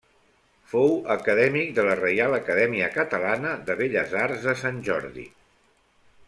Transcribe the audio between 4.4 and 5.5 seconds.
de Sant Jordi.